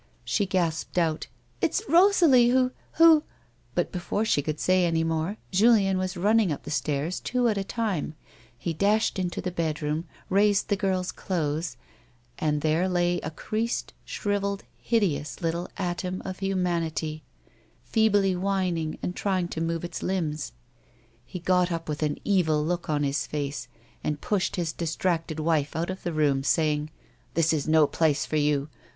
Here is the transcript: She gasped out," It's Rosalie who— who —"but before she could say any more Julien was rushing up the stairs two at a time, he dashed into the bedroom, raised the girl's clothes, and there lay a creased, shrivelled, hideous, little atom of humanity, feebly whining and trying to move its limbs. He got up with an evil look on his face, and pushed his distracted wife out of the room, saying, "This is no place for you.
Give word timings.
She 0.25 0.47
gasped 0.47 0.97
out," 0.97 1.27
It's 1.61 1.83
Rosalie 1.87 2.49
who— 2.49 2.71
who 2.93 3.21
—"but 3.75 3.91
before 3.91 4.25
she 4.25 4.41
could 4.41 4.59
say 4.59 4.83
any 4.83 5.03
more 5.03 5.37
Julien 5.51 5.99
was 5.99 6.17
rushing 6.17 6.51
up 6.51 6.63
the 6.63 6.71
stairs 6.71 7.19
two 7.19 7.47
at 7.49 7.57
a 7.59 7.63
time, 7.63 8.15
he 8.57 8.73
dashed 8.73 9.19
into 9.19 9.41
the 9.41 9.51
bedroom, 9.51 10.07
raised 10.27 10.69
the 10.69 10.75
girl's 10.75 11.11
clothes, 11.11 11.77
and 12.39 12.61
there 12.61 12.89
lay 12.89 13.19
a 13.19 13.29
creased, 13.29 13.93
shrivelled, 14.03 14.63
hideous, 14.75 15.39
little 15.39 15.69
atom 15.77 16.23
of 16.25 16.39
humanity, 16.39 17.21
feebly 17.83 18.35
whining 18.35 18.97
and 19.03 19.15
trying 19.15 19.47
to 19.49 19.61
move 19.61 19.85
its 19.85 20.01
limbs. 20.01 20.53
He 21.27 21.37
got 21.39 21.71
up 21.71 21.87
with 21.87 22.01
an 22.01 22.17
evil 22.25 22.65
look 22.65 22.89
on 22.89 23.03
his 23.03 23.27
face, 23.27 23.67
and 24.03 24.19
pushed 24.19 24.55
his 24.55 24.73
distracted 24.73 25.39
wife 25.39 25.75
out 25.75 25.91
of 25.91 26.01
the 26.01 26.11
room, 26.11 26.43
saying, 26.43 26.89
"This 27.35 27.53
is 27.53 27.67
no 27.67 27.85
place 27.85 28.25
for 28.25 28.37
you. 28.37 28.67